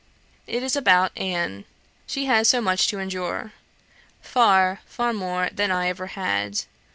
[0.47, 1.63] It is about Anne;
[2.07, 3.53] she has so much to endure:
[4.19, 6.63] far, far more than I ever had.